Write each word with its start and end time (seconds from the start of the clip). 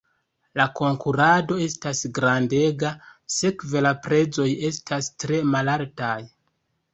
La 0.59 0.63
konkurado 0.77 1.57
estas 1.65 2.01
grandega, 2.19 2.91
sekve 3.35 3.85
la 3.89 3.93
prezoj 4.07 4.47
estas 4.71 5.13
tre 5.27 5.43
malaltaj. 5.53 6.19